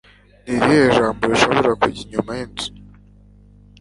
[0.45, 2.67] Ni irihe jambo rishobora kujya inyuma yinzu